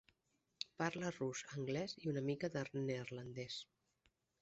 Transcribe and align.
Parla 0.81 1.11
rus, 1.17 1.43
anglès 1.57 1.95
i 2.01 2.11
una 2.15 2.25
mica 2.31 2.53
de 2.59 2.67
neerlandès. 2.91 3.63